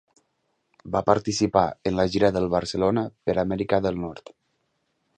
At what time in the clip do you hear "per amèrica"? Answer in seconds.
3.29-3.85